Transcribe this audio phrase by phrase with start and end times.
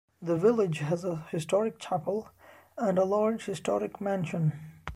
[0.19, 2.29] The village has a historic chapel,
[2.75, 4.53] and a large historic mansion.